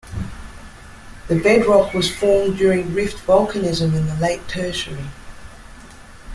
[1.27, 5.09] The bedrock was formed during rift volcanism in the late Tertiary.